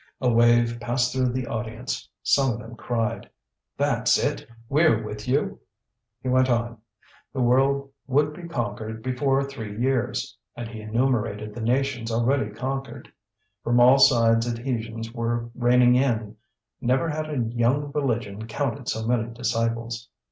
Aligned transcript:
A 0.19 0.31
wave 0.33 0.79
passed 0.81 1.13
through 1.13 1.29
the 1.29 1.45
audience. 1.45 2.09
Some 2.23 2.53
of 2.53 2.57
them 2.57 2.75
cried: 2.75 3.29
"That's 3.77 4.17
it! 4.17 4.49
We're 4.67 5.03
with 5.03 5.27
you." 5.27 5.59
He 6.23 6.27
went 6.27 6.49
on. 6.49 6.79
The 7.33 7.41
world 7.41 7.91
would 8.07 8.33
be 8.33 8.47
conquered 8.47 9.03
before 9.03 9.43
three 9.43 9.79
years. 9.79 10.35
And 10.57 10.67
he 10.67 10.81
enumerated 10.81 11.53
the 11.53 11.61
nations 11.61 12.11
already 12.11 12.49
conquered. 12.49 13.13
From 13.63 13.79
all 13.79 13.99
sides 13.99 14.47
adhesions 14.51 15.13
were 15.13 15.51
raining 15.53 15.93
in. 15.93 16.35
Never 16.81 17.07
had 17.07 17.29
a 17.29 17.37
young 17.37 17.91
religion 17.91 18.47
counted 18.47 18.89
so 18.89 19.05
many 19.07 19.29
disciples. 19.31 20.09